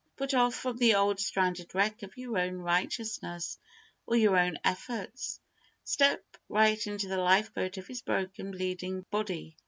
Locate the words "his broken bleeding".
7.85-9.05